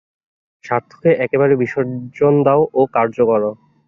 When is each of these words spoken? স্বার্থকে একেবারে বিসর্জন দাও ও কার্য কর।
স্বার্থকে 0.63 1.09
একেবারে 1.25 1.53
বিসর্জন 1.61 2.33
দাও 2.45 2.61
ও 2.73 2.81
কার্য 2.95 3.17
কর। 3.29 3.43